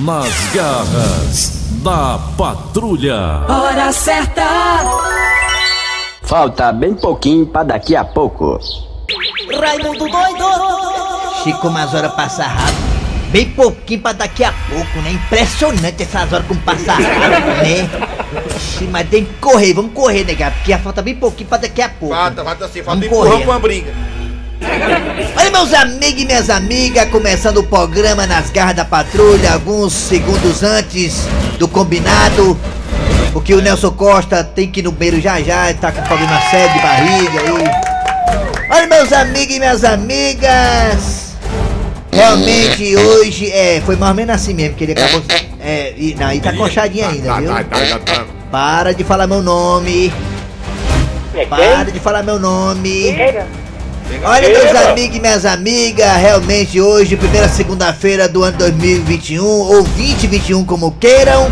[0.00, 3.42] Nas garras da patrulha.
[3.48, 4.42] Hora certa.
[6.22, 8.58] Falta bem pouquinho pra daqui a pouco.
[9.60, 10.44] Raimundo doido.
[11.42, 12.90] Chico, mas horas passa rápido.
[13.30, 15.12] Bem pouquinho pra daqui a pouco, né?
[15.12, 17.88] Impressionante essas horas como passa rápido, né?
[18.56, 21.88] Ixi, mas tem que correr, vamos correr, nega, porque falta bem pouquinho pra daqui a
[21.88, 22.14] pouco.
[22.14, 23.44] Falta, falta assim, falta Vamos empurrão correr.
[23.44, 23.94] pra uma briga.
[25.36, 30.62] Olha, meus amigos e minhas amigas, começando o programa nas garras da patrulha, alguns segundos
[30.62, 31.26] antes
[31.58, 32.58] do combinado,
[33.32, 36.72] porque o Nelson Costa tem que ir no banheiro já já, tá com problema sério
[36.74, 38.70] de barriga aí.
[38.70, 41.36] Olha, meus amigos e minhas amigas,
[42.12, 45.22] realmente hoje, é, foi mais ou menos assim mesmo, que ele acabou,
[45.58, 47.50] é, e, não, e tá conchadinho ainda, viu?
[47.50, 48.26] tá, tá, tá, tá.
[48.50, 50.12] Para de falar meu nome,
[51.48, 53.16] para de falar meu nome.
[54.22, 60.64] Olha, meus amigos e minhas amigas, realmente hoje, primeira segunda-feira do ano 2021, ou 2021,
[60.64, 61.50] como queiram.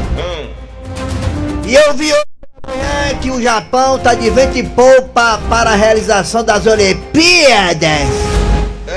[1.64, 6.44] E eu vi hoje que o Japão tá de vento e poupa para a realização
[6.44, 8.08] das Olimpíadas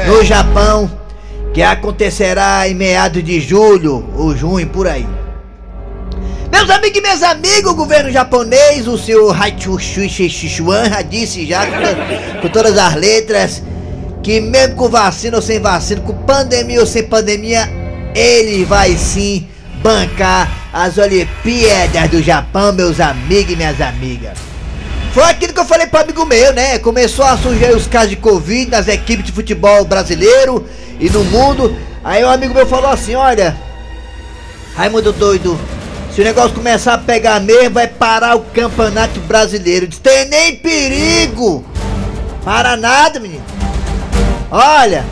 [0.07, 0.91] no Japão,
[1.53, 5.07] que acontecerá em meados de julho ou junho, por aí.
[6.51, 11.65] Meus amigos e meus amigos, o governo japonês, o senhor Haichu Shishuan já disse já
[11.65, 13.63] com, com todas as letras
[14.21, 17.67] que mesmo com vacina ou sem vacina, com pandemia ou sem pandemia,
[18.13, 19.47] ele vai sim
[19.81, 24.37] bancar as Olimpíadas do Japão, meus amigos e minhas amigas.
[25.13, 26.77] Foi aquilo que eu falei pro amigo meu, né?
[26.79, 30.65] Começou a surgir os casos de Covid nas equipes de futebol brasileiro
[30.99, 31.75] e no mundo.
[32.03, 33.55] Aí um amigo meu falou assim, olha,
[34.75, 35.59] Raimundo doido,
[36.13, 39.87] se o negócio começar a pegar mesmo, vai parar o campeonato brasileiro.
[39.87, 41.63] Diz, tem nem perigo!
[42.43, 43.43] Para nada, menino.
[44.49, 45.05] Olha,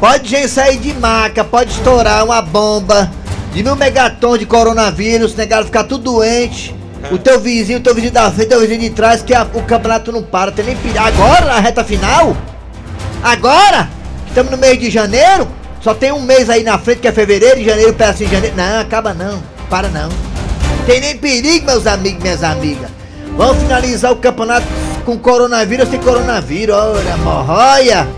[0.00, 3.10] pode gente sair de maca, pode estourar uma bomba
[3.52, 6.74] de mil megatons de coronavírus, negado ficar tudo doente.
[7.10, 9.46] O teu vizinho, o teu vizinho da frente, o teu vizinho de trás, que a-
[9.54, 10.98] o campeonato não para, tem nem perigo.
[10.98, 12.36] Agora, na reta final?
[13.22, 13.88] Agora?
[14.26, 15.48] Estamos no mês de janeiro?
[15.80, 18.54] Só tem um mês aí na frente que é fevereiro e janeiro peça em janeiro.
[18.56, 19.42] Não, acaba não.
[19.70, 20.08] Para não.
[20.90, 22.90] Tem nem perigo, meus amigos e minhas amigas.
[23.36, 24.66] Vamos finalizar o campeonato
[25.04, 26.74] com coronavírus sem coronavírus.
[26.74, 28.08] Olha, morroia.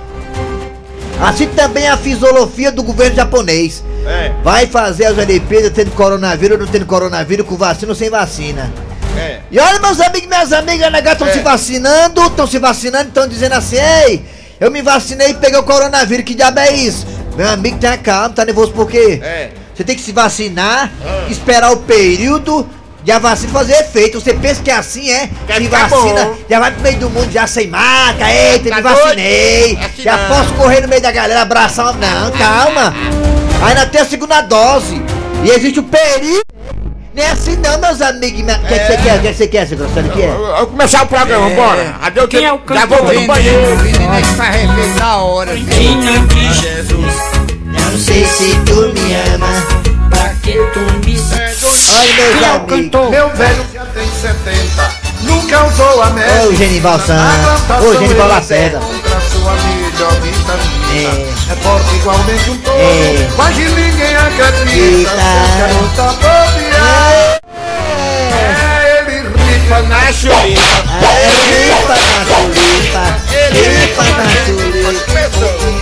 [1.20, 3.84] Assim também a fisiologia do governo japonês.
[4.06, 8.08] É, Vai fazer as Olimpíadas tendo coronavírus ou não tendo coronavírus, com vacina ou sem
[8.08, 8.72] vacina.
[9.18, 9.40] é.
[9.50, 11.32] E olha, meus amigos e minhas amigas, negado, estão É.
[11.32, 14.24] se vacinando, estão se vacinando, estão dizendo assim, ei,
[14.58, 17.06] eu me vacinei e peguei o coronavírus, que diabo é isso?
[17.36, 19.20] Meu amigo, tenha calma, tá nervoso por quê?
[19.22, 19.50] É.
[19.74, 20.90] Você tem que se vacinar,
[21.30, 22.66] esperar o período
[23.02, 24.20] de a vacina fazer efeito.
[24.20, 25.28] Você pensa que é assim, é?
[25.46, 26.36] Quer se ficar vacina, bom.
[26.48, 28.96] já vai pro meio do mundo já sem marca, eita, Tá me doido?
[28.98, 29.76] vacinei.
[29.82, 31.92] Assim já posso correr no meio da galera, abraçar uma...
[31.94, 32.94] Não, calma.
[33.66, 35.02] Ainda tem a segunda dose.
[35.44, 36.42] E existe o período.
[37.14, 38.40] Não é assim não, meus amigos.
[38.40, 39.16] O que é que você quer?
[39.18, 40.08] O que é que você quer, seu Grosselho?
[40.08, 40.28] O que é?
[40.28, 41.96] Eu vou começar o programa, bora.
[42.00, 43.14] Adeus, Quem é o Já vou cantor?
[43.14, 43.76] no banheiro.
[43.82, 45.52] Menina que faz refeito na hora.
[45.54, 47.14] Que Jesus,
[47.92, 49.46] Não sei se tu me ama.
[50.08, 52.70] pra que tu me Olha, meus Quem é o amigos.
[52.70, 53.10] cantor?
[53.10, 54.90] Meu velho já tem 70.
[55.20, 56.48] Nunca usou a média.
[56.48, 57.86] Ô, Genival Santos.
[57.86, 58.80] Ô, Genival Lacerda.
[60.94, 61.52] É.
[61.52, 62.76] É forte igualmente um todo.
[62.78, 63.28] É.
[63.36, 64.70] Mas ninguém acredita.
[64.74, 65.12] Eita.
[65.58, 67.40] Garota bobear.
[67.44, 70.80] É, ele rifa na Na chulipa.
[71.02, 71.28] É,
[71.68, 73.04] ripa na tulipa.
[73.52, 74.24] Ripa na.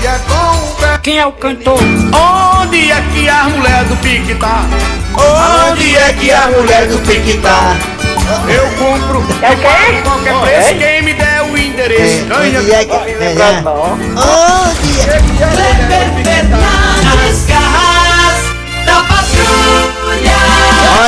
[0.03, 0.60] E é com o pé.
[1.03, 1.79] Quem é o cantor?
[1.79, 4.67] Onde é que a mulher do pique tá?
[5.15, 7.75] Onde é que a mulher do pique tá?
[8.47, 10.79] Eu compro, eu pago qualquer preço.
[10.79, 12.61] Quem me der o endereço ganha.
[12.61, 12.93] Onde é que...
[12.93, 13.65] É, né?
[13.65, 18.41] Onde é Nas garras
[18.85, 20.37] da patrulha.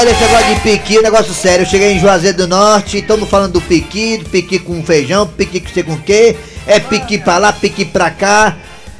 [0.00, 1.64] Olha esse negócio de piqui, um negócio sério.
[1.64, 5.60] Eu cheguei em Juazeiro do Norte, estamos falando do piqui, do piqui com feijão, piqui
[5.60, 6.34] com sei com o quê.
[6.66, 8.56] É piqui pra lá, piqui pra cá.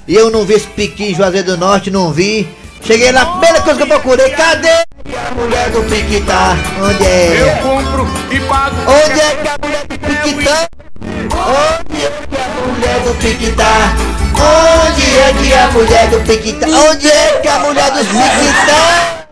[0.06, 2.48] E eu não vi esse piqui em Juazeiro do Norte, não vi.
[2.82, 6.56] Cheguei lá, primeira coisa que eu procurei, cadê a mulher do piqui tá?
[6.80, 7.54] Onde Eu é?
[7.62, 8.76] compro e pago.
[8.88, 10.68] Onde é que a mulher do piqui tá?
[11.00, 13.94] Onde é que a mulher do piqui tá?
[14.42, 16.66] Onde é que a mulher do piqui tá?
[16.66, 19.22] Onde é que a mulher do piqui tá?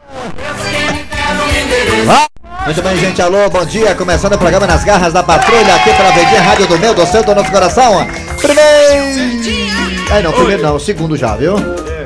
[2.65, 3.95] Muito bem, gente, alô, bom dia.
[3.97, 7.25] Começando o programa Nas Garras da Patrulha, aqui pela Verdinha Rádio do Meu, do Seu,
[7.25, 8.07] do Nosso Coração.
[8.41, 10.05] Primeiro.
[10.11, 11.55] Ai, não, primeiro não, segundo já, viu?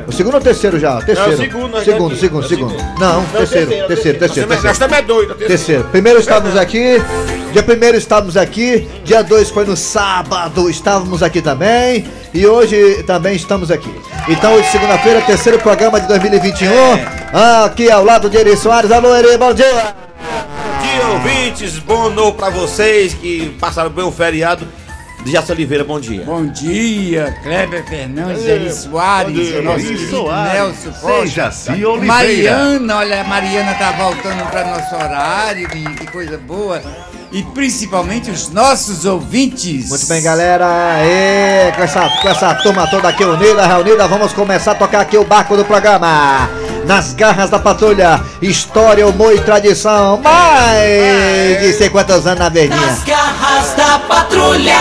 [0.07, 1.01] O segundo ou terceiro já?
[1.01, 1.31] Terceiro.
[1.31, 2.77] É o segundo, segundo, segundo, É o segundo.
[2.99, 4.63] Não, Não, terceiro, terceiro, terceiro, terceiro.
[4.65, 5.35] Nós também é doido.
[5.35, 5.85] Terceiro.
[5.85, 7.03] Primeiro estávamos aqui.
[7.53, 8.89] Dia primeiro estávamos aqui.
[9.05, 10.69] Dia 2 foi no sábado.
[10.69, 12.05] Estávamos aqui também.
[12.35, 13.91] E hoje também estamos aqui.
[14.29, 16.69] Então, hoje, segunda-feira, terceiro programa de 2021.
[17.65, 18.91] Aqui ao lado de Eri Soares.
[18.91, 19.67] Alô, Eri, bom dia.
[19.73, 21.79] Bom dia, ouvintes.
[21.79, 24.67] Bom novo pra vocês que passaram bem o feriado.
[25.25, 26.23] Jaci Oliveira, bom dia.
[26.25, 30.53] Bom dia, Kleber Fernandes, Eri Soares, dia, nosso Eri Soares.
[30.53, 31.73] Nelson Costa.
[31.73, 32.05] Oliveira.
[32.05, 36.83] Mariana, olha, a Mariana tá voltando para nosso horário, menino, que coisa boa.
[37.33, 39.89] E principalmente os nossos ouvintes.
[39.89, 40.67] Muito bem, galera.
[41.03, 45.17] E com essa, com essa turma toda aqui unida, reunida, vamos começar a tocar aqui
[45.17, 46.49] o barco do programa.
[46.87, 50.19] Nas garras da patrulha, história, humor e tradição.
[50.19, 52.81] Mais de sei quantos anos na verdinha.
[52.81, 54.75] Nas garras da patrulha.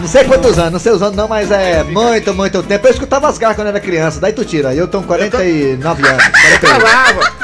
[0.00, 2.86] Não sei quantos anos, não sei os anos não, mas é muito, muito tempo.
[2.86, 4.74] Eu escutava as garras quando era criança, daí tu tira.
[4.74, 6.28] Eu tenho 49 anos.
[6.60, 7.41] 48.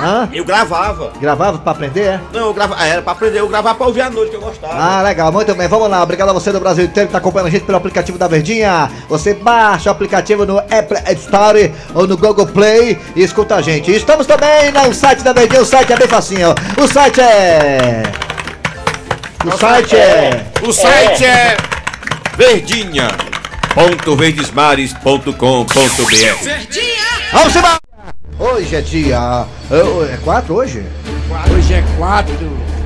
[0.00, 0.28] Hã?
[0.32, 1.12] Eu gravava.
[1.20, 2.20] Gravava pra aprender, é?
[2.32, 2.86] Não, eu gravava.
[2.86, 3.40] Era pra aprender.
[3.40, 4.74] Eu gravava pra ouvir à noite que eu gostava.
[4.74, 6.02] Ah, legal, muito bem, vamos lá.
[6.02, 8.90] Obrigado a você do Brasil inteiro que tá acompanhando a gente pelo aplicativo da Verdinha.
[9.08, 13.90] Você baixa o aplicativo no Apple Store ou no Google Play e escuta a gente.
[13.90, 16.54] Estamos também no site da Verdinha, o site é bem facinho.
[16.76, 18.02] O site é.
[19.44, 20.44] O site é.
[20.62, 21.56] O site é
[22.36, 25.32] verdinha.verdesmares.com.br
[27.32, 27.85] Vamos embora!
[28.38, 29.46] Hoje é dia.
[29.70, 30.82] é- É 4 hoje?
[31.54, 32.34] Hoje é 4,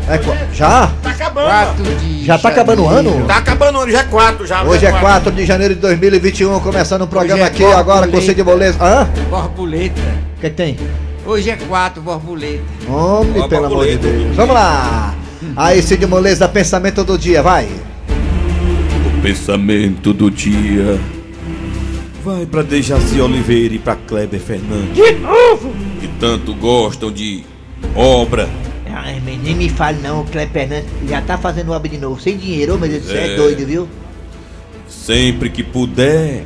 [0.08, 0.90] É qu- Já?
[1.02, 1.46] Tá acabando.
[1.46, 3.16] 4 de Já tá acabando o janeiro.
[3.18, 3.26] ano?
[3.26, 4.62] Tá acabando o ano, já é 4 já.
[4.64, 8.08] Hoje já é 4 de janeiro de 2021, começando o programa Hoje é aqui agora
[8.08, 8.78] com o Cid borboleta.
[8.78, 9.00] Moleza.
[9.02, 9.08] Hã?
[9.28, 10.00] Borboleta.
[10.00, 10.76] O que, que tem?
[11.24, 12.62] Hoje é 4, borboleta.
[12.88, 14.08] Homem, pelo amor de borboleta.
[14.08, 14.36] Deus.
[14.36, 15.14] Vamos lá.
[15.56, 17.68] Aí, Cid Moleza, pensamento do dia, vai.
[19.06, 20.98] O pensamento do dia
[22.24, 24.94] vai pra Dejaci Oliveira e pra Kleber Fernandes.
[24.94, 25.72] De novo!
[26.00, 27.44] Que tanto gostam de
[27.94, 28.48] obra.
[28.92, 32.20] Ai, mas nem me fale não, o Cleber Fernandes já tá fazendo obra de novo,
[32.20, 33.36] sem dinheiro, mas você é É.
[33.36, 33.88] doido, viu?
[34.88, 36.44] Sempre que puder,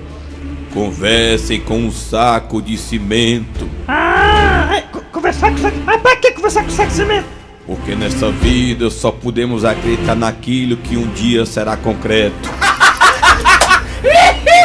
[0.72, 3.68] conversem com um saco de cimento.
[3.88, 5.76] Ah, co- conversar com saco.
[5.86, 7.26] Mas pra que conversar com saco de cimento?
[7.66, 12.50] Porque nessa vida só podemos acreditar naquilo que um dia será concreto.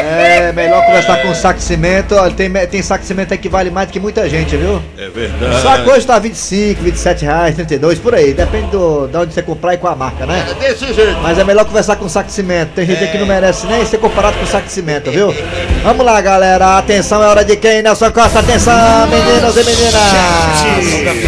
[0.10, 2.16] É, melhor conversar com um saco de cimento.
[2.16, 4.82] Olha, tem, tem saco de cimento aí que vale mais do que muita gente, viu?
[4.98, 5.62] É O verdade.
[5.62, 8.34] saco hoje tá 25, 27 reais, 32, por aí.
[8.34, 10.46] Depende do, de onde você comprar e com a marca, né?
[10.60, 11.20] Desse jeito.
[11.22, 12.72] Mas é melhor conversar com saco de cimento.
[12.76, 15.34] Tem gente aí que não merece nem ser comparado com saco de cimento, viu?
[15.84, 16.78] Vamos lá, galera.
[16.78, 17.82] Atenção, é hora de quem?
[17.82, 18.40] Nelson Costa.
[18.40, 18.74] Atenção,
[19.08, 21.20] meninos e meninas.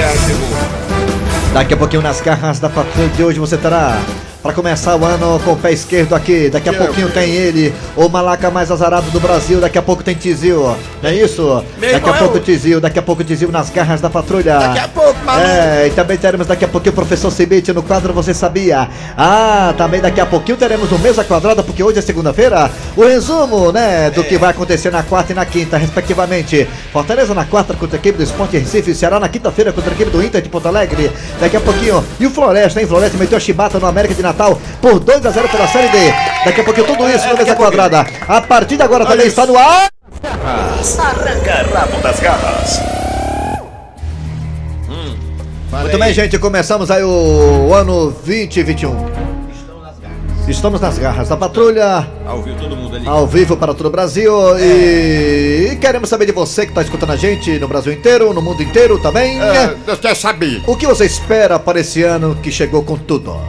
[1.54, 4.00] Daqui a pouquinho nas garras da patrulha de hoje você terá.
[4.42, 8.10] Pra começar o ano com o pé esquerdo aqui, daqui a pouquinho tem ele, o
[8.10, 11.64] malaca mais azarado do Brasil, daqui a pouco tem Tizil, não é isso?
[11.78, 14.58] Meu daqui a pouco eu- Tizil, daqui a pouco Tizil nas garras da patrulha.
[14.58, 15.48] Daqui a pouco, maluco.
[15.48, 18.90] É, e também teremos daqui a pouquinho o professor Cibite no quadro Você Sabia?
[19.16, 23.72] Ah, também daqui a pouquinho teremos o Mesa Quadrada, porque hoje é segunda-feira, o resumo,
[23.72, 26.68] né, do que vai acontecer na quarta e na quinta, respectivamente.
[26.92, 30.10] Fortaleza na quarta contra a equipe do Esporte Recife, Ceará na quinta-feira contra a equipe
[30.10, 31.12] do Inter de Porto Alegre.
[31.40, 32.88] Daqui a pouquinho, e o Floresta, hein?
[32.88, 35.98] Floresta meteu a chibata no América de Natal por 2 a 0 pela Série D.
[36.46, 38.06] Daqui a pouquinho tudo isso no Mesa Quadrada.
[38.28, 39.90] A partir de agora também está no ar.
[40.24, 42.82] Arranca rabo das garras.
[45.72, 48.94] Muito bem, gente, começamos aí o ano 2021.
[50.48, 53.08] Estamos nas garras da patrulha, Ao vivo todo mundo ali.
[53.08, 57.16] ao vivo para todo o Brasil e queremos saber de você que está escutando a
[57.16, 59.40] gente no Brasil inteiro, no mundo inteiro também.
[59.42, 60.62] É, Deus quer saber.
[60.68, 63.40] O que você espera para esse ano que chegou com tudo?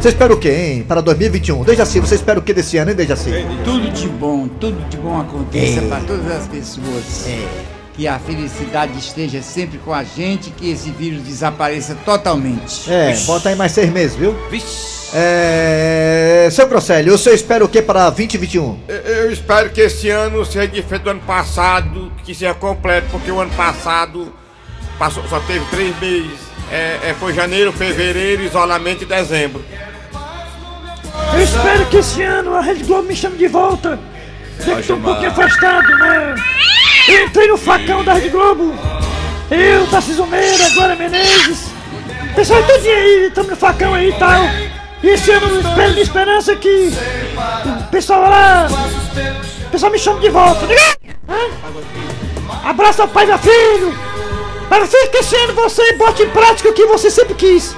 [0.00, 0.82] Você espera o quê, hein?
[0.86, 1.62] Para 2021.
[1.62, 3.30] Desde assim, você espera o que desse ano, hein, Desde assim?
[3.64, 7.26] Tudo de bom, tudo de bom aconteça para todas as pessoas.
[7.94, 12.90] Que a felicidade esteja sempre com a gente, que esse vírus desapareça totalmente.
[12.90, 14.34] É, bota aí mais seis meses, viu?
[15.12, 16.48] É.
[16.50, 18.78] Seu Grosselio, você espera o que para 2021?
[18.88, 23.30] Eu- Eu espero que esse ano seja diferente do ano passado, que seja completo, porque
[23.30, 24.32] o ano passado
[24.98, 26.38] passou, só teve três meses.
[26.72, 29.62] É, é, foi janeiro, fevereiro, isolamento e dezembro.
[31.40, 33.98] Eu espero que esse ano a Rede Globo me chame de volta.
[34.58, 36.34] Eu que tô um pouquinho afastado, né?
[37.08, 38.74] Eu entrei no facão da Rede Globo.
[39.50, 41.70] Eu, Tarcísio Meira, Glória Menezes.
[42.36, 44.42] Pessoal todinho aí, estamos no facão aí e tal.
[45.02, 46.92] E esse ano eu espero de esperança que
[47.86, 48.68] o pessoal lá.
[49.66, 50.66] O pessoal me chame de volta.
[51.26, 52.68] Hã?
[52.68, 53.98] Abraço ao pai da filho.
[54.68, 57.74] Para que esse ano você bote em prática o que você sempre quis.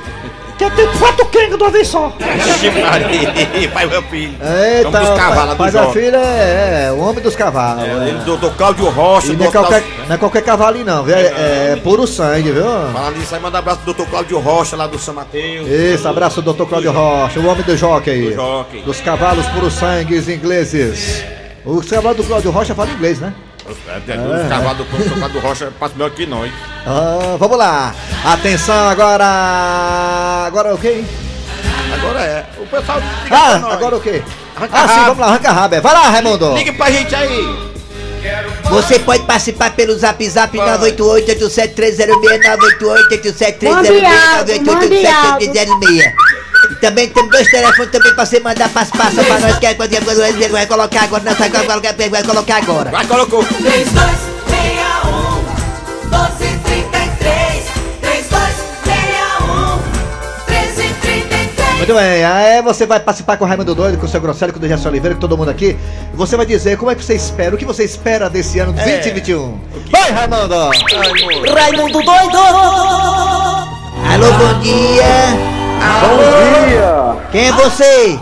[0.59, 2.13] Quer ter quatro quengas de uma vez só.
[3.73, 4.33] Pai meu filho.
[4.33, 5.93] Eita, Vamos dos cavalos da João.
[5.93, 7.83] filha é, é o homem dos cavalos.
[7.83, 8.09] É, é.
[8.09, 11.03] ele do, do Cláudio Rocha, E do não é, qualquer, não é qualquer cavalinho não,
[11.03, 11.15] viu?
[11.15, 12.65] É, é puro sangue, viu?
[12.93, 15.69] Falando nisso aí, manda um abraço pro doutor Cláudio Rocha, lá do São Mateus.
[15.69, 16.65] Isso, abraço do Dr.
[16.65, 18.31] Cláudio Rocha, o homem do jockey.
[18.31, 18.83] Do jockey.
[18.83, 21.25] Dos cavalos puro sangues ingleses.
[21.65, 23.33] Os cavalos do Cláudio Rocha falam inglês, né?
[23.67, 26.53] É, é, dos cavalos do doutor Cláudio Rocha passa melhor que nós.
[26.87, 27.95] Ah, vamos lá.
[28.25, 29.25] Atenção agora.
[30.47, 31.05] Agora o quê?
[31.95, 32.45] Agora é.
[32.59, 34.23] O pessoal liga Ah, agora o quê?
[34.57, 35.75] Arranca Ah, sim, vamos lá, arranca rabo.
[35.77, 35.81] é.
[35.81, 36.55] Vai lá, Raimundo.
[36.55, 37.73] Liga pra gente aí.
[38.71, 40.79] Você pode participar pelo zap zap Vai.
[40.79, 42.07] 988-87306,
[45.39, 46.13] 988-87306,
[46.73, 49.91] E também temos dois telefones também pra você mandar participação pra nós, que é quando
[50.51, 52.91] vai colocar agora, não, vai colocar, vai colocar agora.
[52.91, 53.45] Vai, colocou.
[53.45, 55.43] 3261
[56.05, 57.65] 1233
[58.01, 59.77] 3261
[60.49, 64.55] 1333 Muito bem, aí você vai participar com o Raimundo Doido, com o seu Grosselio,
[64.55, 65.77] com o Dejaci Oliveira, com todo mundo aqui.
[66.15, 68.85] Você vai dizer como é que você espera, o que você espera desse ano É.
[68.85, 69.61] 2021.
[69.91, 70.71] Vai, Raimundo!
[71.55, 72.39] Raimundo doido
[74.11, 75.62] Alô, bom dia!
[76.01, 77.15] Bom dia!
[77.31, 78.19] Quem é você?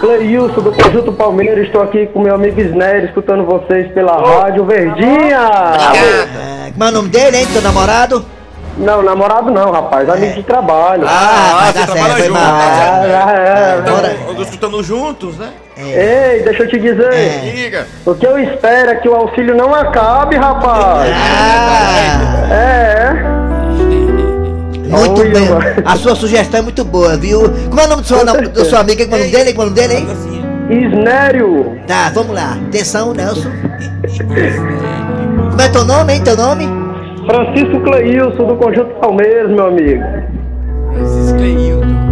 [0.00, 5.38] Cleilson do Conjunto Palmeiras, estou aqui com meu amigo Isnério, escutando vocês pela Rádio Verdinha!
[5.40, 8.24] Ah, como é o nome dele, hein, teu namorado?
[8.76, 11.04] Não, namorado não, rapaz, amigo de trabalho.
[11.08, 12.44] Ah, dar trabalha certo, foi junto, mal.
[12.58, 13.26] tá.
[13.26, 14.16] Ah, é, Então, Bora.
[14.28, 15.48] eu tô escutando juntos, né?
[15.78, 17.84] Ei, deixa eu te dizer, É.
[18.04, 21.10] O que eu espero é que o auxílio não acabe, rapaz!
[21.10, 23.35] Ah, É,
[24.88, 25.48] muito Olha, bem.
[25.48, 25.64] mano.
[25.84, 27.40] A sua sugestão é muito boa, viu?
[27.68, 29.02] Como é o nome do seu, nam- do seu amigo?
[29.04, 29.52] Como é o nome dele?
[29.52, 30.06] Como é o nome dele, hein?
[30.68, 31.78] Isnério!
[31.86, 32.58] Tá, vamos lá.
[32.68, 33.50] Atenção, Nelson.
[35.50, 36.22] Como é teu nome, hein?
[36.24, 36.66] Teu nome?
[37.26, 40.02] Francisco Cleilson do Conjunto Palmeiras, meu amigo.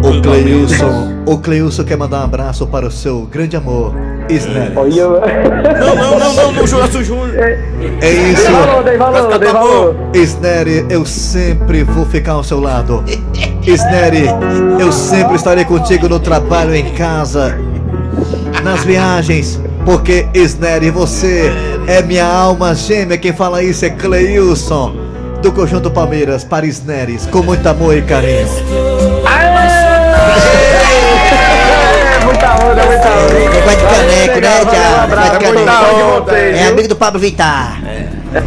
[0.04, 1.14] O Cleilson.
[1.24, 3.94] O Cleilson quer mandar um abraço para o seu grande amor,
[4.28, 4.70] Isner.
[4.76, 7.38] Olha, Não, não, não, não, não, Júlio Júnior.
[7.38, 7.58] É,
[8.02, 8.42] É isso.
[8.42, 9.96] dei valor, dei valor, dei valor.
[10.12, 13.02] Sneri, eu sempre vou ficar ao seu lado.
[13.62, 14.26] Sneri,
[14.78, 17.58] eu sempre estarei contigo no trabalho, em casa,
[18.62, 19.58] nas viagens.
[19.86, 21.50] Porque, Sneri, você
[21.86, 23.16] é minha alma gêmea.
[23.16, 24.94] Quem fala isso é Cleilson,
[25.40, 28.83] do Conjunto Palmeiras, para Sneris, com muito amor e carinho.
[33.04, 36.30] Negócio de caneco, né, Negócio de caneco.
[36.30, 37.78] É amigo do Pablo Vittar.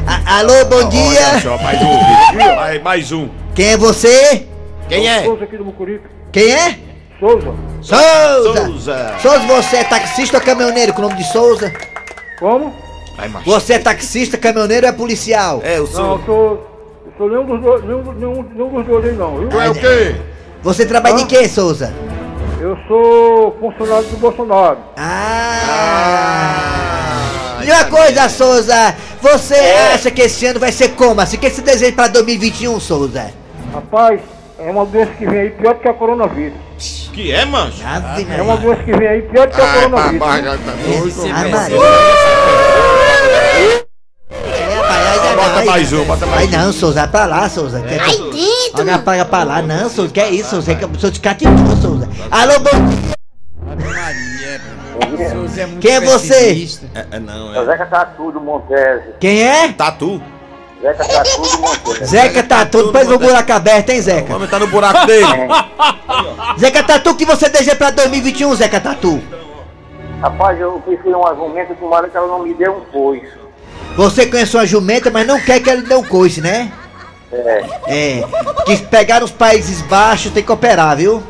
[0.07, 1.39] A- Alô, bom dia.
[1.41, 2.83] só, mais um.
[2.83, 3.29] Mais, um.
[3.53, 4.47] Quem é você?
[4.89, 5.23] Quem é?
[5.23, 6.05] Souza aqui do Mucurico.
[6.31, 6.77] Quem é?
[7.19, 7.53] Souza.
[7.81, 8.65] Souza.
[8.65, 9.13] Souza.
[9.21, 11.71] Souza, você é taxista ou caminhoneiro com o nome de Souza?
[12.39, 12.73] Como?
[13.45, 15.61] Você é taxista, caminhoneiro ou é policial?
[15.63, 16.03] É, o Não, seu.
[16.05, 16.73] eu sou.
[17.05, 19.49] Eu sou nenhum dos dois, nenhum, nenhum, nenhum dos dois aí não, viu?
[19.49, 20.15] Tu é o quê?
[20.61, 21.93] Você trabalha de quê, Souza?
[22.67, 24.79] Eu sou funcionário do Bolsonaro.
[24.97, 26.51] Ah!
[27.63, 29.55] E uma coisa, Souza, você
[29.93, 31.21] acha que esse ano vai ser como?
[31.21, 33.31] Assim, o que você deseja pra 2021, Souza?
[33.73, 34.19] Rapaz,
[34.59, 36.57] é uma doença que vem aí pior do que a coronavírus.
[37.13, 37.81] Que é, mancho?
[37.85, 40.27] Ave É uma doença que vem aí pior do que a coronavírus.
[40.43, 40.73] já tá.
[43.43, 43.46] É,
[45.37, 47.81] Bota mais um, bota mais Vai não, Souza, vai pra lá, Souza.
[47.81, 48.71] Quer que...
[48.73, 50.73] Olha, paga pra lá, não, Souza, que é isso, Souza?
[50.73, 51.51] Que eu sou de Catitu,
[51.81, 52.09] Souza.
[52.31, 53.17] Alô, bom dia.
[55.29, 56.67] Souza é muito Quem é você?
[56.95, 57.65] É, é não, É o é.
[57.65, 59.13] Zeca Tatu do Montese.
[59.19, 59.71] Quem é?
[59.71, 60.21] Tatu.
[60.81, 62.05] Zeca Tatu do Montese.
[62.05, 64.35] Zeca Tatu, depois do buraco aberto, hein, Zeca?
[64.35, 65.25] homem tá no buraco dele.
[66.59, 69.21] Zeca Tatu, o que você deseja pra 2021, Zeca Tatu?
[70.21, 73.46] Rapaz, eu prefiro uma jumenta, tomara que ela não me dê um coice.
[73.97, 76.71] Você conhece uma jumenta, mas não quer que ela lhe dê um coice, né?
[77.33, 77.63] É.
[77.87, 78.23] É.
[78.65, 81.21] Que pegar os Países Baixos tem que operar, viu?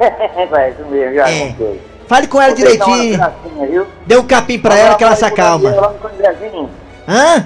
[0.00, 1.46] é isso mesmo, já É.
[1.48, 1.80] contei.
[2.08, 3.16] Fale com ela direitinho.
[3.16, 3.86] gracinha, viu?
[4.06, 5.70] Dê um capim pra ela que ela se acalma.
[5.70, 6.70] Lá no Candezinho.
[7.06, 7.44] Hã?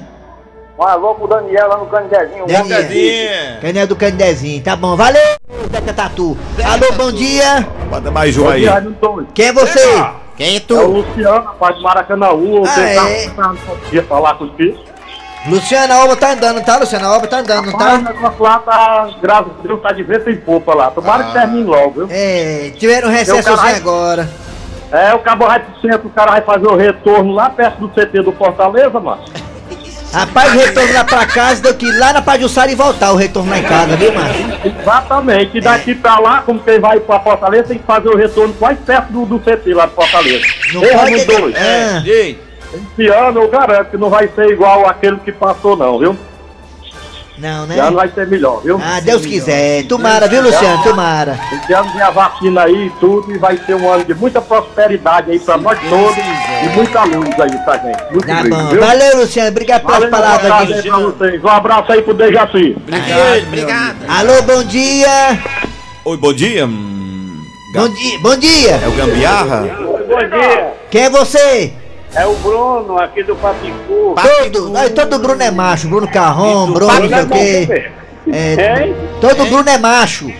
[0.78, 2.46] Um alô pro Daniel lá no Candezinho.
[2.46, 2.62] Daniel.
[2.64, 3.58] Candezinha.
[3.60, 4.96] Canel do Candezinho, tá bom.
[4.96, 5.20] Valeu,
[5.70, 6.36] Zeca Tatu.
[6.64, 7.66] Alô, bom dia.
[7.90, 8.64] Bota mais um aí.
[9.34, 10.04] Quem é você?
[10.42, 10.86] Quem é É o tu?
[10.86, 12.64] Luciano, rapaz de Maracanãú.
[12.66, 13.30] Ah, é?
[13.92, 14.80] Ia falar com os bichos.
[15.46, 16.76] Luciana Alba tá andando, tá?
[16.78, 18.12] Luciana Alba tá andando, não Mas o tá?
[18.12, 20.90] negócio lá tá, graças a Deus, tá de vento em popa lá.
[20.90, 22.08] Tomara que termine logo, viu?
[22.10, 23.76] É, tiveram um recesso Meu caralho.
[23.76, 24.28] agora.
[24.92, 27.88] É, o cabo vai pro centro, o cara vai fazer o retorno lá perto do
[27.88, 29.22] CT do Fortaleza, mano.
[30.12, 33.16] Rapaz, o retorno lá pra casa deu que ir lá na Pajussara e voltar o
[33.16, 34.44] retorno lá em casa, viu, macho?
[34.64, 35.56] Exatamente.
[35.56, 38.76] E daqui pra lá, como quem vai pra Fortaleza, tem que fazer o retorno quase
[38.80, 40.44] perto do, do CT lá de Fortaleza.
[40.74, 40.80] Não.
[40.82, 41.54] Raimundo dois.
[42.04, 42.38] Ei,
[42.74, 46.16] Esse ano eu garanto que não vai ser igual aquele que passou, não, viu?
[47.42, 47.74] Não, né?
[47.74, 48.80] Esse ano vai ser melhor, viu?
[48.80, 49.82] Ah, Deus quiser.
[49.88, 50.80] Tomara, viu, Luciano?
[50.84, 51.36] Tomara.
[51.60, 54.40] Esse ano tem a vacina aí e tudo, e vai ser um ano de muita
[54.40, 58.12] prosperidade aí pra nós todos e muita luz aí pra gente.
[58.12, 58.68] Muito Tá bem, bom.
[58.68, 58.80] viu?
[58.80, 59.48] Valeu, Luciano.
[59.48, 60.74] Obrigado pelas palavras um abraço aqui.
[60.74, 61.44] aí pra vocês.
[61.44, 62.76] Um abraço aí pro Dejaci.
[62.80, 63.96] Obrigado, obrigado.
[64.08, 65.38] Alô, bom dia.
[66.04, 66.66] Oi, bom dia.
[67.74, 68.18] Bom dia.
[68.20, 68.70] Bom dia.
[68.84, 69.62] É o Gambiarra?
[70.08, 70.72] Bom dia.
[70.90, 71.72] Quem é você?
[72.14, 74.14] É o Bruno aqui do Papicu.
[74.14, 75.88] Todo, aí, todo Bruno é macho.
[75.88, 77.90] Bruno Carrom, Bruno não sei o quê.
[78.30, 78.96] É, Hein?
[79.20, 80.30] todo Bruno é macho.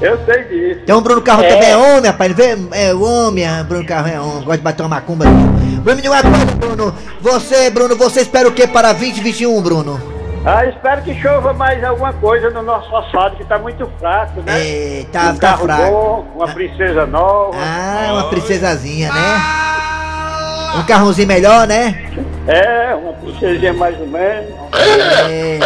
[0.00, 0.80] Eu sei disso.
[0.86, 1.48] Tem um Bruno Carrom É.
[1.48, 2.30] também é homem, rapaz.
[2.38, 4.42] Ele vê, é homem, ah, Bruno Carrom é homem.
[4.44, 5.24] Gosta de bater uma macumba.
[5.26, 6.94] Bruno, me diga uma coisa, Bruno.
[7.20, 10.00] Você, Bruno, você espera o que para 2021, Bruno?
[10.46, 14.52] Ah, espero que chova mais alguma coisa no nosso asfalto, que tá muito fraco, né?
[15.00, 15.90] É, tá, um tá carro fraco.
[15.90, 17.56] bom, uma princesa nova.
[17.58, 19.67] Ah, uma princesazinha, né?
[20.76, 22.10] Um carrãozinho melhor, né?
[22.46, 24.54] É, uma princesinha mais ou menos.
[25.28, 25.58] É.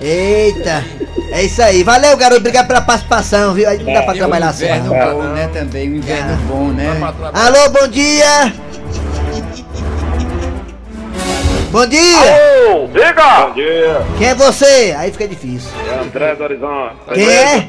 [0.00, 0.84] Eita.
[1.30, 1.82] É isso aí.
[1.82, 2.40] Valeu, garoto.
[2.40, 3.68] Obrigado pela participação, viu?
[3.68, 5.14] Aí não dá pra Tem trabalhar um assim, inverno não.
[5.14, 6.88] bom, né, também, um inverno bom, né?
[7.32, 8.52] Alô, bom dia!
[11.70, 12.72] Bom dia!
[12.72, 13.46] Ô, diga!
[13.46, 14.02] Bom dia.
[14.18, 14.94] Quem é você?
[14.96, 15.70] Aí fica difícil.
[15.90, 16.96] É André do Horizonte.
[17.12, 17.66] Quem é?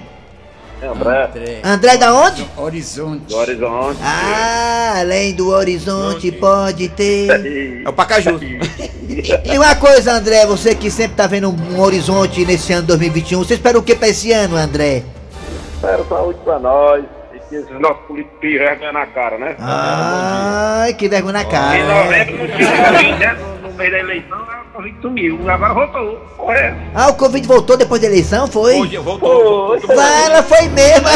[0.88, 1.62] André.
[1.63, 2.46] André da onde?
[2.58, 3.25] Horizonte.
[3.27, 4.00] Do Horizonte.
[4.01, 7.84] Ah, além do horizonte pode ter.
[7.86, 8.39] É o Pacaju.
[9.46, 13.54] E uma coisa, André, você que sempre tá vendo um horizonte nesse ano 2021, você
[13.54, 15.04] espera o que pra esse ano, André?
[15.75, 17.06] Espero saúde pra nós.
[17.34, 19.56] E que esses nossos políticos vergonha na cara, né?
[19.60, 21.77] Ai, que vergonha na cara.
[21.77, 22.04] Em né?
[22.04, 23.38] novembro não tinha né?
[23.62, 25.50] No, meio da eleição, a Covid sumiu.
[25.50, 26.17] Agora voltou.
[26.38, 26.77] Correto.
[26.94, 28.86] Ah, o Covid voltou depois da eleição, foi?
[28.88, 29.79] Dia, voltou.
[29.88, 31.08] Vai, ela foi mesmo.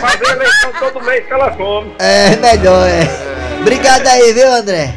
[0.00, 1.92] Fazer eleição todo mês que ela some.
[1.98, 3.08] É, melhor, é.
[3.60, 4.94] Obrigado aí, viu, André?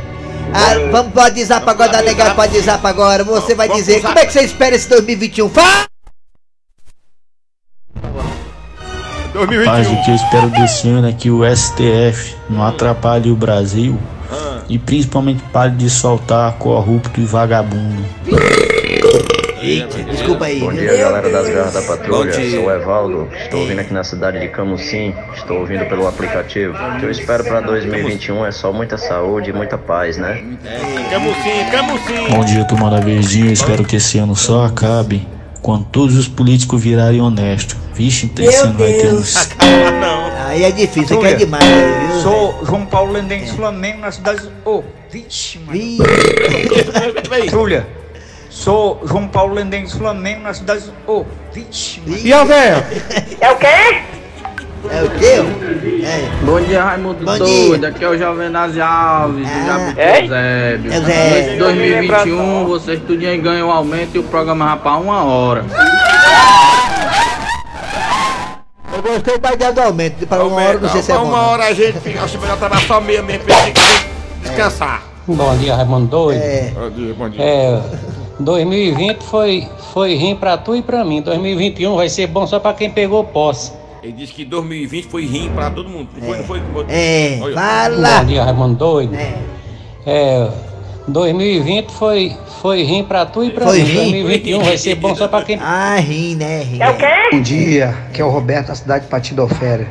[0.54, 3.24] Ah, vamos pro WhatsApp agora, dá negado pro WhatsApp agora.
[3.24, 5.50] Você vai dizer, como é que você espera esse 2021?
[5.50, 5.86] Fala!
[9.34, 9.94] Rapaz, 2021.
[9.94, 13.98] o que eu espero desse ano é que o STF não atrapalhe o Brasil
[14.72, 18.06] e principalmente pare de soltar corrupto e vagabundo.
[19.62, 20.60] Eita, desculpa aí.
[20.62, 22.34] Bom dia, galera das garras da patrulha.
[22.34, 23.30] Sou o Evaldo.
[23.44, 25.14] Estou ouvindo aqui na cidade de Camusim.
[25.36, 26.74] Estou ouvindo pelo aplicativo.
[26.74, 30.42] O que eu espero para 2021 é só muita saúde e muita paz, né?
[31.12, 32.30] Camusim, Camusim.
[32.34, 33.48] Bom dia, turma da Verdinha.
[33.48, 35.28] Eu espero que esse ano só acabe
[35.62, 37.76] quando todos os políticos virarem honestos.
[37.94, 39.36] Vixe, esse ano vai ter uns.
[40.52, 42.20] Aí é difícil, você quer demais aí, viu?
[42.20, 44.50] Sou João Paulo Lendense Flamengo na cidade.
[44.66, 45.80] Ô, vixe, mano.
[47.30, 47.88] Patrulha.
[48.50, 50.92] Sou João Paulo Lendense Flamengo na cidade.
[51.08, 52.20] Ô, vixe, mano.
[52.22, 52.86] E a véia?
[53.40, 54.02] É o quê?
[54.90, 56.06] É o quê?
[56.06, 56.46] É.
[56.46, 57.78] Bom dia, Raimundo Bom Doido.
[57.80, 57.88] dia.
[57.88, 59.94] Aqui é o Jovenaz Alves, Ah.
[59.96, 60.76] É?
[61.54, 65.64] Em 2021, vocês tudinho ganham aumento e o programa vai pra uma hora.
[69.04, 70.28] Eu gostei ideia do aumento.
[70.28, 71.24] Para uma hora, não sei se é bom.
[71.26, 73.82] uma hora a gente fica, acho melhor trabalhar só meia mesmo pra gente
[74.44, 75.04] descansar.
[75.28, 76.42] Bom dia, Raimundo Doido.
[76.42, 76.72] É.
[76.76, 77.44] Bom dia, bom dia.
[77.44, 77.82] É,
[78.40, 81.22] 2020 foi, foi ruim pra tu e pra mim.
[81.22, 83.72] 2021 vai ser bom só pra quem pegou posse.
[84.04, 86.10] Ele disse que 2020 foi rim pra todo mundo.
[86.16, 86.86] Não foi, não foi?
[86.90, 87.56] É, Olha.
[87.56, 88.20] fala.
[88.20, 89.16] Bom dia, Raimundo Doido.
[89.16, 89.38] É.
[90.06, 90.50] É,
[91.12, 93.84] 2020 foi, foi ruim pra tu e pra Foi mim.
[93.84, 93.96] ruim?
[94.12, 95.58] 2021 vai ser bom só pra quem.
[95.62, 96.64] Ah, rim, né?
[96.64, 96.82] Rim.
[96.82, 97.06] É o quê?
[97.32, 99.88] Bom dia, que é o Roberto da cidade de Patidoféria.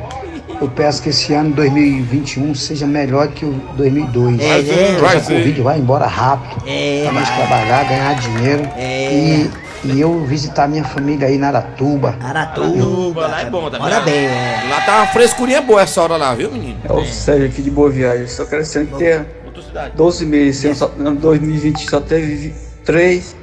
[0.61, 4.39] Eu peço que esse ano 2021 seja melhor que o 2002.
[4.39, 4.63] É, né?
[4.99, 5.33] Que essa ser.
[5.37, 6.63] Covid vai embora rápido.
[6.67, 8.69] É, Pra nós trabalhar, ganhar dinheiro.
[8.77, 9.11] É.
[9.11, 9.49] E,
[9.85, 12.15] e eu visitar minha família aí na Aratuba.
[12.23, 13.25] Aratuba.
[13.27, 13.79] lá é bom também.
[13.79, 14.61] Bora bem, é.
[14.69, 16.77] Lá tá uma frescurinha boa essa hora lá, viu, menino?
[16.87, 18.27] É o Sérgio aqui de Boa Viagem.
[18.27, 19.93] Só quero ser ter Outra cidade.
[19.95, 20.81] 12 meses.
[20.97, 22.53] Em 2020 só teve
[22.85, 23.35] 3.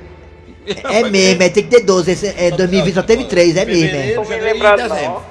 [0.85, 2.11] É mesmo, é, tem que ter 12.
[2.11, 4.77] Esse, é, 2020 só teve 3, é mesmo, é.
[4.77, 5.23] Dezembro.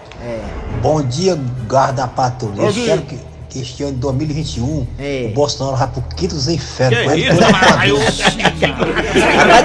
[0.81, 1.37] Bom dia,
[1.67, 2.69] guarda da patrulha.
[2.69, 5.27] Espero que, que este ano de 2021 É.
[5.29, 6.99] o Bolsonaro vá pro quinto dos infernos.
[6.99, 7.91] Que Vai isso, rapaz?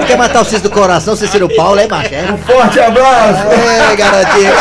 [0.00, 2.14] Tu quer matar o Cis do coração, Cícero Paulo, é macho?
[2.14, 2.36] É?
[2.38, 3.46] Forte abraço!
[3.48, 4.52] É, garotinho.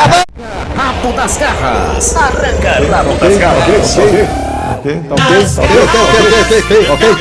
[0.76, 2.16] Rabo das garras.
[2.16, 4.51] Arranca rabo das
[4.82, 5.58] Ok, garras.
[5.60, 7.12] ok, ok, ok, ok, ok,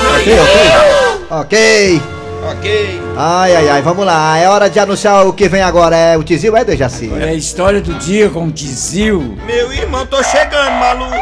[0.00, 2.02] ok, ok, ok.
[2.50, 3.02] Ok.
[3.16, 4.36] Ai, ai, ai, vamos lá.
[4.38, 5.94] É hora de anunciar o que vem agora.
[5.94, 7.12] É o Tizil, é, Dejaci?
[7.20, 9.38] É a história do dia com o Tizil.
[9.44, 11.14] Meu irmão, tô chegando, maluco.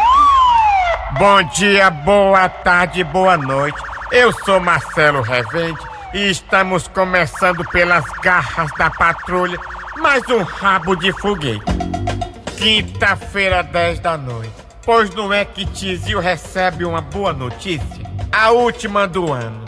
[1.19, 3.79] Bom dia, boa tarde, boa noite.
[4.13, 5.81] Eu sou Marcelo Revende
[6.15, 9.59] e estamos começando pelas garras da patrulha
[9.99, 11.65] mais um rabo de foguete.
[12.57, 14.70] Quinta-feira, 10 da noite.
[14.85, 18.11] Pois não é que Tizil recebe uma boa notícia?
[18.33, 19.65] A última do ano.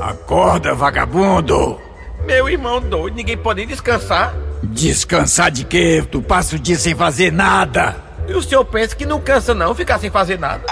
[0.00, 1.78] Acorda, vagabundo!
[2.24, 4.34] Meu irmão doido, ninguém pode descansar.
[4.62, 6.02] Descansar de quê?
[6.10, 7.96] Tu passa o dia sem fazer nada.
[8.26, 10.62] E o senhor pensa que não cansa não ficar sem fazer nada?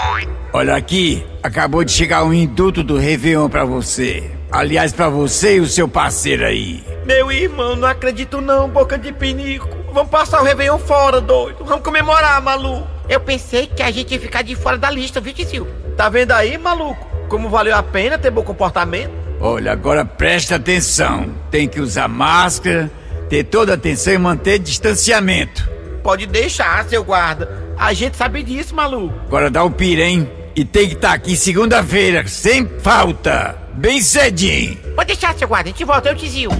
[0.53, 4.31] Olha aqui, acabou de chegar um induto do Réveillon pra você.
[4.51, 6.83] Aliás, pra você e o seu parceiro aí.
[7.05, 9.69] Meu irmão, não acredito não, boca de pinico.
[9.93, 11.63] Vamos passar o Réveillon fora, doido.
[11.63, 12.87] Vamos comemorar, maluco.
[13.07, 15.67] Eu pensei que a gente ia ficar de fora da lista, viu, Tizil?
[15.95, 17.07] Tá vendo aí, maluco?
[17.27, 19.11] Como valeu a pena ter bom comportamento?
[19.39, 21.29] Olha, agora presta atenção.
[21.51, 22.91] Tem que usar máscara,
[23.29, 25.69] ter toda a atenção e manter distanciamento.
[26.01, 27.75] Pode deixar, seu guarda.
[27.77, 29.13] A gente sabe disso, maluco.
[29.27, 30.29] Agora dá o pira, hein?
[30.55, 33.68] E tem que estar aqui segunda-feira, sem falta.
[33.79, 34.75] Bem cedinho.
[34.93, 35.69] Pode deixar, seu guarda.
[35.69, 36.51] A gente volta, eu Tizil.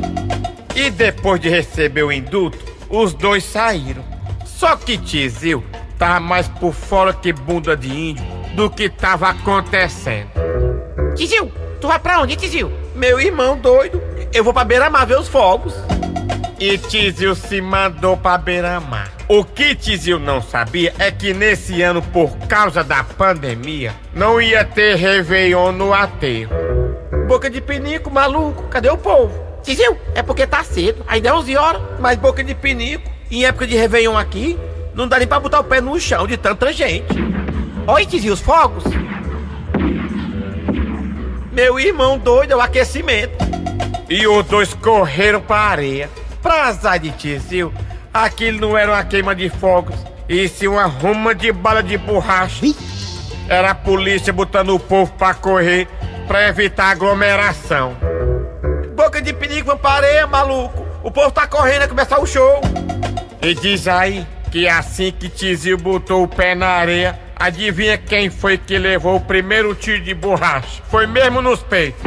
[0.74, 2.58] E depois de receber o induto,
[2.90, 4.02] os dois saíram.
[4.46, 5.62] Só que Tizil
[5.98, 8.24] tava mais por fora que bunda de índio
[8.56, 10.30] do que tava acontecendo.
[11.14, 11.52] Tizil,
[11.82, 12.72] tu vai pra onde, Tizil?
[12.96, 14.02] Meu irmão doido.
[14.34, 15.74] Eu vou pra beira-mar ver os fogos.
[16.58, 19.12] E Tizil se mandou pra beira-mar.
[19.28, 24.64] O que Tizil não sabia é que nesse ano, por causa da pandemia, não ia
[24.64, 26.89] ter Réveillon no aterro.
[27.28, 29.34] Boca de pinico, maluco, cadê o povo?
[29.64, 33.66] Tizil, é porque tá cedo, ainda é 11 horas, mas boca de pinico, em época
[33.66, 34.58] de Réveillon aqui,
[34.94, 37.08] não dá nem pra botar o pé no chão de tanta gente.
[37.88, 38.84] Oi, Tizil, os fogos?
[41.52, 43.34] Meu irmão doido, é o aquecimento.
[44.08, 46.10] E os dois correram pra areia.
[46.42, 47.74] Pra azar de Tizil,
[48.14, 49.96] aquilo não era uma queima de fogos,
[50.28, 52.68] e sim uma ruma de bala de borracha.
[53.48, 55.88] Era a polícia botando o povo pra correr,
[56.30, 57.98] pra evitar aglomeração.
[58.96, 60.86] Boca de perigo, vamos pra areia, maluco.
[61.02, 62.62] O povo tá correndo, vai começar o show.
[63.42, 68.60] E diz aí que assim que Tizil botou o pé na areia, adivinha quem foi
[68.60, 70.84] que levou o primeiro tiro de borracha?
[70.88, 72.00] Foi mesmo nos peitos.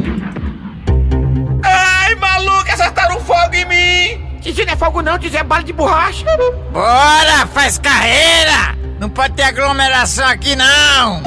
[1.64, 4.38] Ai, maluco, acertaram fogo em mim!
[4.40, 6.24] Tizil não é fogo não, Tizil é bala de borracha.
[6.70, 8.78] Bora, faz carreira!
[9.00, 11.20] Não pode ter aglomeração aqui, não!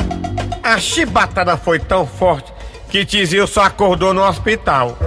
[0.63, 2.54] A chibatada foi tão forte
[2.95, 4.97] que Tizil só acordou no hospital.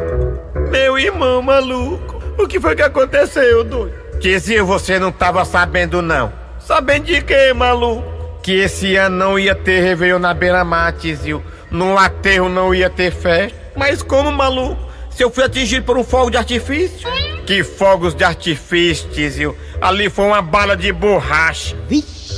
[0.70, 3.94] Meu irmão maluco, o que foi que aconteceu, doido?
[4.20, 6.30] Tizil, você não tava sabendo não.
[6.60, 8.04] Sabendo de quê, maluco?
[8.42, 11.42] Que esse ano não ia ter Réveillon na beira-mar, Tizil.
[11.70, 13.56] No aterro não ia ter festa.
[13.74, 14.86] Mas como, maluco?
[15.08, 17.08] Se eu fui atingido por um fogo de artifício?
[17.46, 19.56] Que fogos de artifício, Tizil?
[19.80, 21.74] Ali foi uma bala de borracha.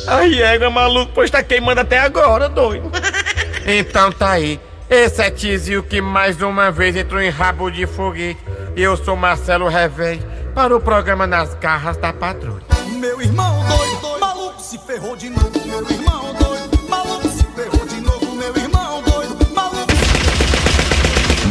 [0.06, 2.88] Ai, égua, maluco, pois tá queimando até agora, doido.
[3.66, 4.60] então tá aí.
[4.90, 8.40] Esse é Tizil que mais uma vez entrou em rabo de foguete.
[8.74, 12.64] E eu sou Marcelo Revende para o programa Nas Garras da Patrulha.
[12.98, 15.52] Meu irmão doido, doido, maluco se ferrou de novo.
[15.64, 18.34] Meu irmão doido, maluco se ferrou de novo.
[18.34, 19.92] Meu irmão doido, maluco.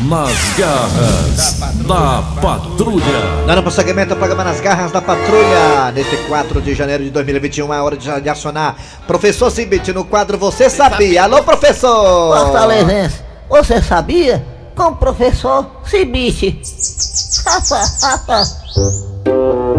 [0.09, 3.45] Nas garras da patrulha.
[3.47, 5.93] Dando prosseguimento ao programa Nas Garras da Patrulha.
[5.93, 8.75] Neste 4 de janeiro de 2021, é hora de, de acionar
[9.07, 11.23] Professor Cibit no quadro Você Sabia.
[11.23, 12.37] Alô, professor!
[12.37, 14.45] Fortalezense, você sabia?
[14.75, 16.61] Com o professor Cibite.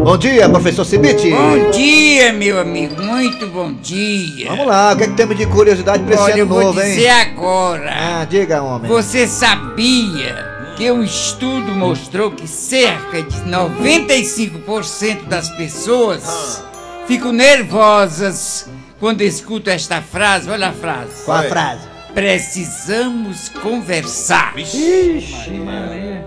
[0.05, 1.31] Bom dia, professor Cibit.
[1.31, 4.49] Bom dia, meu amigo, muito bom dia.
[4.49, 6.63] Vamos lá, o que é que temos de curiosidade pra esse Olha, eu ano vou
[6.65, 7.11] novo, dizer hein?
[7.11, 7.91] agora.
[7.93, 8.91] Ah, diga, homem.
[8.91, 16.65] Você sabia que um estudo mostrou que cerca de 95% das pessoas
[17.07, 18.67] ficam nervosas
[18.99, 20.51] quando escutam esta frase?
[20.51, 21.25] Olha a frase.
[21.25, 21.90] Qual a frase?
[22.15, 24.53] Precisamos conversar.
[24.59, 25.35] Ixi,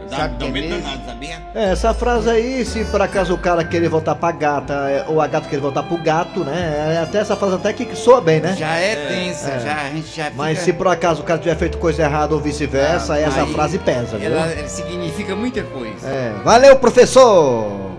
[0.10, 0.84] Sabe que é mesmo?
[1.06, 1.36] sabia?
[1.56, 5.20] É, essa frase aí, se por acaso o cara querer voltar pra gata, é, ou
[5.22, 6.94] a gata querer voltar pro gato, né?
[6.96, 8.56] É até essa frase até que soa bem, né?
[8.58, 9.60] Já é tensa, É.
[9.60, 12.34] já, a gente já Mas fica- se por acaso o cara tiver feito coisa errada
[12.34, 14.32] ou vice-versa, essa Aí, frase pesa, viu?
[14.32, 16.08] Ela significa muita coisa.
[16.08, 16.34] É.
[16.44, 17.93] Valeu, professor!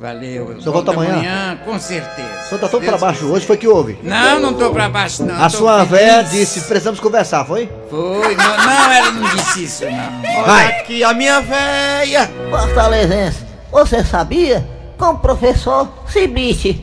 [0.00, 0.52] Valeu.
[0.52, 1.58] eu senhor volta volto amanhã?
[1.64, 2.28] Com certeza.
[2.48, 3.32] Senhor tá todo Deus pra baixo quiser.
[3.34, 3.98] hoje, foi que houve?
[4.02, 5.42] Não, não tô pra baixo, não.
[5.42, 7.70] A sua véia disse, precisamos conversar, foi?
[7.90, 10.44] Foi, não, não, ela não disse isso, não.
[10.44, 10.66] Vai.
[10.80, 12.30] aqui a minha véia.
[12.50, 14.66] Fortalezense, você sabia?
[14.98, 16.82] Com o professor Cibite.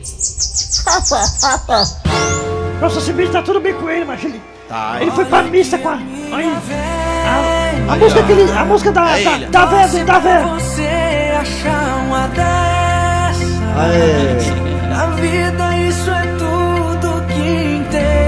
[2.78, 4.40] Professor Cibite tá tudo bem com ele, mas ele.
[4.68, 5.94] Tá, Ele foi pra missa com a.
[5.94, 9.18] A, a música que ele, A música da.
[9.18, 10.46] É Da, da véia, da véia.
[10.46, 10.88] Você
[11.40, 12.28] achar uma
[13.76, 14.88] Aê.
[14.88, 18.24] Na vida isso é tudo que interessa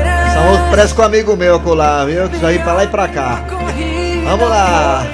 [0.71, 2.29] parece com um amigo meu colar, viu?
[2.29, 3.43] Que já ir pra lá e pra cá.
[4.25, 5.07] Vamos lá.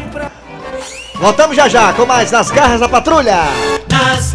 [1.14, 3.38] Voltamos já já com mais nas garras da patrulha.
[3.88, 4.31] Nas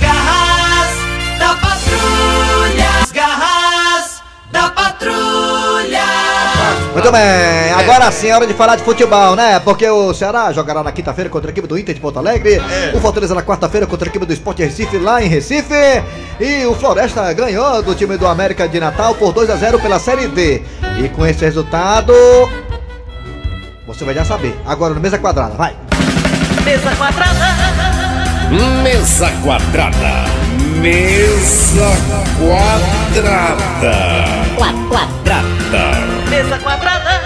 [6.97, 9.60] Muito bem, agora sim é hora de falar de futebol, né?
[9.60, 12.60] Porque o Ceará jogará na quinta-feira contra a equipe do Inter de Porto Alegre,
[12.91, 15.75] o Fortaleza na quarta-feira contra a equipe do Sport Recife lá em Recife,
[16.39, 19.99] e o Floresta ganhou do time do América de Natal por 2 a 0 pela
[19.99, 20.63] Série D.
[20.99, 22.12] E com esse resultado,
[23.86, 24.60] você vai já saber.
[24.65, 25.75] Agora no Mesa Quadrada, vai.
[26.65, 27.45] Mesa quadrada.
[28.81, 30.25] Mesa quadrada.
[30.81, 31.91] Mesa
[32.39, 33.93] quadrada.
[34.57, 35.96] Quadrada.
[36.38, 37.19] Mesa quadrada.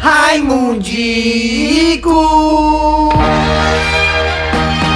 [0.00, 1.48] Raimundico.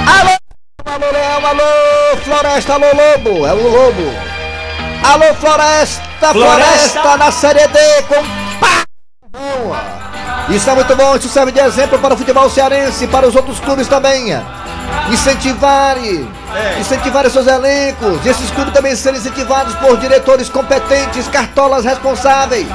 [0.07, 0.37] Alô,
[0.85, 4.13] alô, Leão, alô, Floresta, alô, Lobo, é o Lobo.
[5.03, 7.17] Alô, Floresta, Floresta, Floresta.
[7.17, 8.23] na Série D com
[8.61, 8.83] pá.
[9.29, 9.77] Boa.
[10.47, 13.59] Isso é muito bom, isso serve de exemplo para o futebol cearense, para os outros
[13.59, 14.41] clubes também.
[15.11, 15.97] Incentivar,
[16.79, 22.67] incentivar os seus elencos, e esses clubes também serem incentivados por diretores competentes, cartolas responsáveis,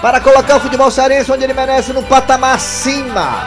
[0.00, 3.46] para colocar o futebol cearense onde ele merece, no patamar acima.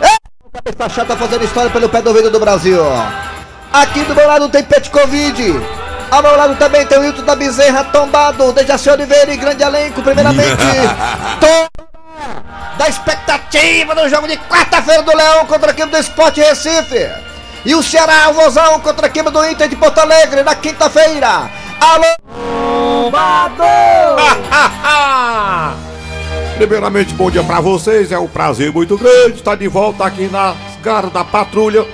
[0.00, 0.16] É,
[0.52, 2.82] cabeça chata fazendo história pelo pé do ouvido do Brasil.
[3.72, 5.60] Aqui do meu lado tem Pet Covid.
[6.10, 10.02] Ao meu lado também tem o Hilton da Bezerra tombado, Dejaci Oliveira e grande elenco,
[10.02, 10.56] primeiramente.
[11.38, 11.88] Tom
[12.78, 17.27] da expectativa do jogo de quarta-feira do Leão contra a equipe do Sport Recife.
[17.64, 21.50] E o Ceará, o Vozão, contra a equipe do Inter de Porto Alegre na quinta-feira.
[21.80, 23.10] Alô,
[26.56, 28.12] Primeiramente, bom dia pra vocês.
[28.12, 31.86] É um prazer muito grande estar de volta aqui nas garras da patrulha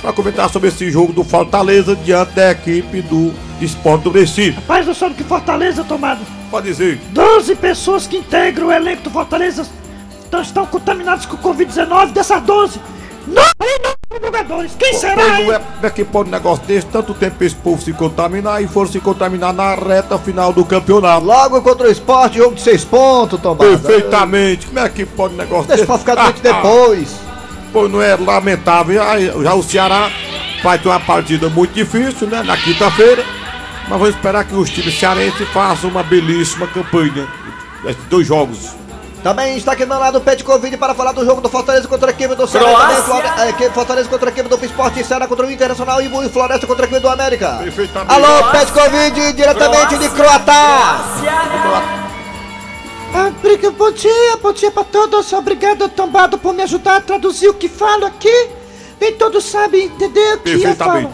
[0.00, 4.52] para comentar sobre esse jogo do Fortaleza diante da equipe do Esporte do Recife.
[4.52, 6.20] Rapaz, eu soube que Fortaleza, tomado.
[6.50, 6.98] Pode dizer.
[7.10, 9.66] 12 pessoas que integram o elenco do Fortaleza
[10.42, 12.12] estão, contaminadas com Covid-19.
[12.12, 12.80] Dessas 12,
[13.30, 14.72] 9 não jogadores.
[14.78, 17.80] Quem será, Pois é, como é que pode um negócio desse, tanto tempo esse povo
[17.80, 21.24] se contaminar e for se contaminar na reta final do campeonato.
[21.24, 23.78] Logo contra o Sport, jogo de seis pontos, Tombada.
[23.78, 24.66] Perfeitamente.
[24.66, 25.86] Como é que pode um negócio Deixa desse?
[25.86, 27.14] pra ficar doente depois.
[27.72, 29.02] Pois não é lamentável.
[29.02, 30.10] Aí, Já o Ceará
[30.62, 32.42] vai ter uma partida muito difícil, né?
[32.42, 33.24] Na quinta-feira.
[33.88, 37.26] Mas vamos esperar que os times cearenses façam uma belíssima campanha.
[37.84, 38.79] Esses dois jogos.
[39.22, 41.86] Também está aqui do meu lado o Pet Covid para falar do jogo do Fortaleza
[41.86, 43.02] contra a equipe do Ceará.
[43.04, 43.48] Croácia.
[43.50, 46.86] Equipe Fortaleza contra a equipe do Esporte Ceará contra o Internacional e o Floresta contra
[46.86, 47.58] a equipe do América.
[47.62, 48.14] Perfeitamente.
[48.14, 51.00] Alô, Pet Covid, diretamente de Croatá.
[53.12, 53.30] Ah,
[53.76, 55.32] bom dia, bom dia pra todos.
[55.32, 58.48] Obrigado, Tombado, por me ajudar a traduzir o que falo aqui.
[59.00, 61.12] Nem todos sabem entender o que eu falo.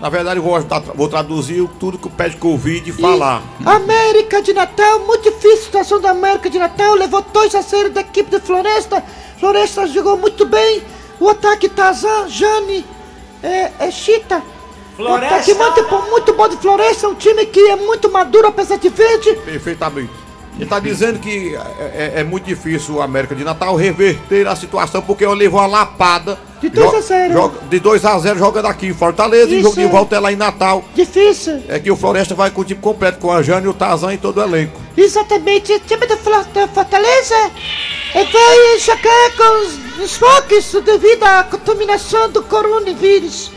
[0.00, 3.42] Na verdade, eu vou, ajudar- vou traduzir tudo que o pé de Covid falar.
[3.66, 6.94] América de Natal, muito difícil a situação da América de Natal.
[6.94, 9.02] Levou 2 a 0 da equipe do Floresta.
[9.40, 10.82] Floresta jogou muito bem.
[11.18, 12.86] O ataque Tazan, Jane,
[13.42, 14.40] é, é Chita.
[14.96, 17.08] O ataque muito, muito bom de Floresta.
[17.08, 19.34] Um time que é muito maduro, apesar de verde.
[19.44, 20.12] Perfeitamente.
[20.58, 24.56] Ele está dizendo que é, é- é muito difícil o América de Natal reverter a
[24.56, 26.36] situação porque ele levou uma lapada.
[26.60, 27.32] De 2 Jo- a 0.
[27.32, 29.62] joga- De 2 a 0 jogando aqui em Fortaleza e o Isso.
[29.68, 30.84] jogo de volta é lá em Natal.
[30.96, 31.62] Difícil.
[31.68, 34.18] É que o Floresta vai com o time completo, com a Jane, o Tazan e
[34.18, 34.80] todo o elenco.
[34.96, 37.34] Exatamente, o time do Fortaleza
[38.14, 39.66] é, vai jogar com
[39.98, 43.52] os, os focos devido à contaminação do coronavírus.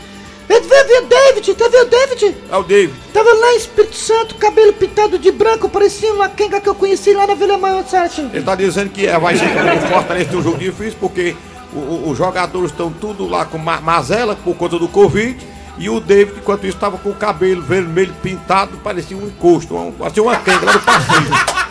[0.48, 2.36] Ele viu o David, tá vendo o David?
[2.50, 2.94] É o David.
[3.12, 7.12] Tava lá em Espírito Santo, cabelo pintado de branco, parecia uma quenga que eu conheci
[7.12, 8.20] lá na Vila Maior, certo?
[8.20, 11.36] Ele está dizendo que é, vai ser o Fortaleza um jogo difícil porque
[11.74, 15.52] os jogadores estão tudo lá com ma mazela por conta do Covid.
[15.78, 19.90] E o David, enquanto isso, estava com o cabelo vermelho pintado, parecia um encosto, um,
[19.90, 21.62] parecia uma quenga lá no passeio.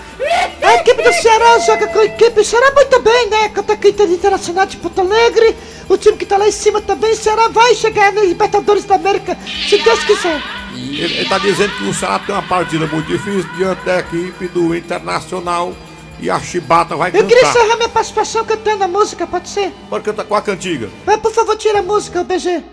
[0.62, 3.49] A equipe do Ceará joga com a equipe do Ceará muito bem, né?
[3.49, 5.55] Contra a equipe internacional de Porto Alegre.
[5.89, 8.96] O time que tá lá em cima também, o Ceará vai chegar na Libertadores da
[8.96, 9.38] América,
[9.70, 10.41] se Deus quiser.
[10.74, 14.74] Ele está dizendo que o Ceará tem uma partida muito difícil diante da equipe do
[14.76, 15.74] Internacional
[16.20, 17.28] e a Chibata vai Eu cantar.
[17.28, 19.72] queria encerrar minha participação cantando a música, pode ser?
[19.89, 20.89] Pode cantar com a cantiga.
[21.06, 22.63] Mas por favor, tira a música, BG.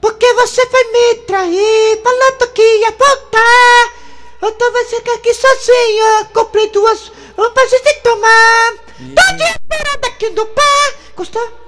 [0.00, 3.92] Porque você foi me trair, falando que ia voltar.
[4.44, 6.24] Então você quer aqui sozinha.
[6.34, 8.72] Comprei duas roupas de tomar.
[8.98, 10.94] Tô te esperando aqui no pé.
[11.16, 11.61] Gostou?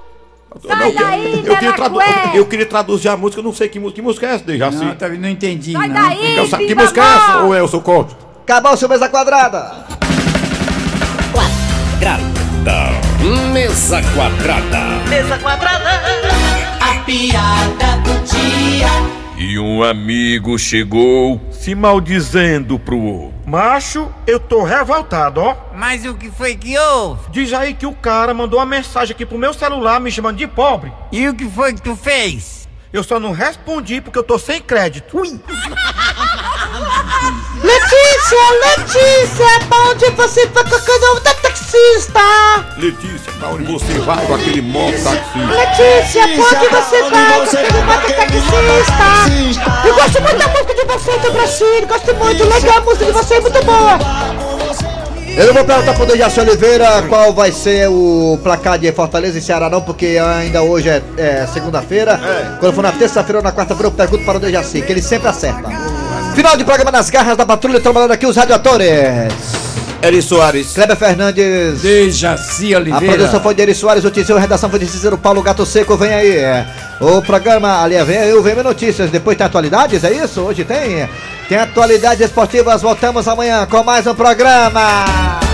[0.63, 1.99] Não, eu, eu queria tradu-
[2.33, 3.95] eu queria traduzir a música, eu não sei que música.
[3.95, 4.77] Que música é essa, Dejaci?
[4.77, 5.95] Não, tá, não entendi, Sai não.
[6.09, 8.15] daí, sa- que música é essa, ou é o seu corte?
[8.43, 9.85] Acabou o seu mesa quadrada.
[11.31, 13.01] Quadrada.
[13.53, 14.79] Mesa quadrada.
[15.09, 16.01] Mesa quadrada.
[16.79, 18.87] A piada do dia.
[19.37, 23.34] E um amigo chegou se maldizendo pro outro.
[23.45, 25.55] Macho, eu tô revoltado, ó.
[25.75, 27.29] Mas o que foi que houve?
[27.29, 30.47] Diz aí que o cara mandou uma mensagem aqui pro meu celular me chamando de
[30.47, 30.91] pobre.
[31.11, 32.67] E o que foi que tu fez?
[32.91, 35.19] Eu só não respondi porque eu tô sem crédito.
[35.19, 35.29] Ui.
[37.61, 38.39] Letícia,
[38.77, 40.79] Letícia, pra onde você foi com a
[41.75, 42.19] mototaxista!
[42.77, 45.39] Letícia, pra onde você vai com aquele mototaxista?
[45.39, 49.63] Letícia, pra onde você vai com aquele mototaxista?
[49.85, 53.11] Eu gosto muito da música de você, do Brasil, gosto muito, legal, a música de
[53.11, 53.99] você é muito boa!
[55.37, 59.41] Eu não vou perguntar pro Dejaci Oliveira qual vai ser o placar de Fortaleza e
[59.41, 62.17] Ceará não, porque ainda hoje é, é segunda-feira.
[62.61, 65.27] Quando for na terça-feira ou na quarta-feira eu pergunto para o Dejaci, que ele sempre
[65.27, 65.69] acerta.
[66.33, 69.64] Final de programa nas garras da patrulha, trabalhando aqui os radiadores.
[70.01, 70.73] Eri Soares.
[70.73, 71.81] Kleber Fernandes.
[71.81, 73.15] Dejaci A Oliveira.
[73.15, 75.97] produção foi de Eri Soares, o Tizio, a redação foi de Cícero Paulo Gato Seco,
[75.97, 76.37] vem aí.
[76.99, 80.41] O programa, ali vem aí o VM Notícias, depois tem atualidades, é isso?
[80.41, 81.09] Hoje tem?
[81.49, 85.44] Tem atualidades esportivas, voltamos amanhã com mais um programa.